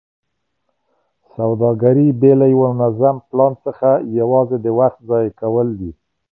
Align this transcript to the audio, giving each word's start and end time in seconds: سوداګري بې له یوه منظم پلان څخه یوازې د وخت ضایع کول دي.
سوداګري 1.35 2.07
بې 2.19 2.31
له 2.39 2.45
یوه 2.53 2.67
منظم 2.79 3.15
پلان 3.29 3.53
څخه 3.65 3.89
یوازې 4.19 4.57
د 4.61 4.67
وخت 4.79 4.99
ضایع 5.09 5.31
کول 5.41 5.67
دي. 5.79 5.91